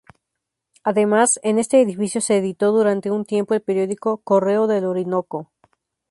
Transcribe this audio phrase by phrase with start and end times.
[0.83, 5.51] Además, en este edificio se editó durante un tiempo el periódico "Correo del Orinoco".